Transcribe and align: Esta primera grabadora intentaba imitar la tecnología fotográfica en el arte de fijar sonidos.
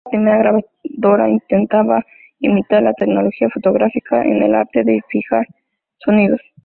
Esta 0.03 0.09
primera 0.17 0.39
grabadora 0.39 1.29
intentaba 1.29 2.03
imitar 2.39 2.81
la 2.81 2.93
tecnología 2.93 3.49
fotográfica 3.53 4.23
en 4.23 4.41
el 4.41 4.55
arte 4.55 4.83
de 4.83 4.99
fijar 5.07 5.45
sonidos. 5.99 6.39